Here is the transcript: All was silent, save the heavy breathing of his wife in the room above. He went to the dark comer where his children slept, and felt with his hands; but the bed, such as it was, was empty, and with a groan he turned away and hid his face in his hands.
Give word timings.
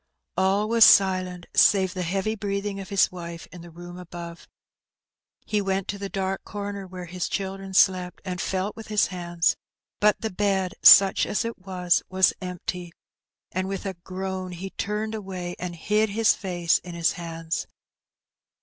All 0.35 0.67
was 0.67 0.83
silent, 0.83 1.45
save 1.53 1.93
the 1.93 2.01
heavy 2.01 2.33
breathing 2.33 2.79
of 2.79 2.89
his 2.89 3.11
wife 3.11 3.45
in 3.51 3.61
the 3.61 3.69
room 3.69 3.99
above. 3.99 4.47
He 5.45 5.61
went 5.61 5.87
to 5.89 5.99
the 5.99 6.09
dark 6.09 6.43
comer 6.43 6.87
where 6.87 7.05
his 7.05 7.29
children 7.29 7.75
slept, 7.75 8.19
and 8.25 8.41
felt 8.41 8.75
with 8.75 8.87
his 8.87 9.05
hands; 9.13 9.57
but 9.99 10.19
the 10.19 10.31
bed, 10.31 10.73
such 10.81 11.27
as 11.27 11.45
it 11.45 11.59
was, 11.59 12.01
was 12.09 12.33
empty, 12.41 12.91
and 13.51 13.67
with 13.67 13.85
a 13.85 13.93
groan 13.93 14.53
he 14.53 14.71
turned 14.71 15.13
away 15.13 15.55
and 15.59 15.75
hid 15.75 16.09
his 16.09 16.33
face 16.33 16.79
in 16.79 16.95
his 16.95 17.11
hands. 17.11 17.67